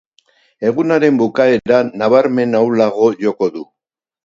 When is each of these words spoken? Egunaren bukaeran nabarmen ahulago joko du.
Egunaren 0.69 1.19
bukaeran 1.19 1.93
nabarmen 2.03 2.59
ahulago 2.63 3.13
joko 3.29 3.53
du. 3.59 3.65